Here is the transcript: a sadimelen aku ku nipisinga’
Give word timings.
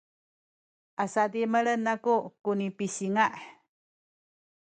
a 1.03 1.05
sadimelen 1.13 1.83
aku 1.93 2.15
ku 2.43 2.51
nipisinga’ 2.59 3.25